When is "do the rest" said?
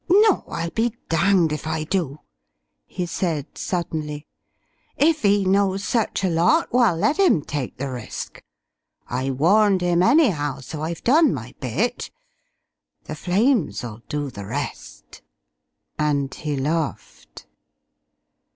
14.09-15.21